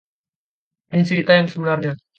Ini 0.91 1.05
cerita 1.09 1.31
yang 1.39 1.45
sebenarnya. 1.53 1.93